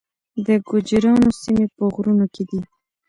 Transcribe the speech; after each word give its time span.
د 0.45 0.47
ګوجرانو 0.69 1.29
سیمې 1.41 1.65
په 1.75 1.83
غرونو 1.93 2.25
کې 2.33 2.43
دي 2.49 2.59